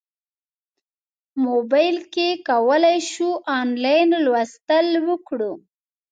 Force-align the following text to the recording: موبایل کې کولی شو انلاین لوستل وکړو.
موبایل 1.45 1.97
کې 2.13 2.27
کولی 2.49 2.97
شو 3.11 3.29
انلاین 3.57 4.09
لوستل 4.25 4.87
وکړو. 5.07 5.53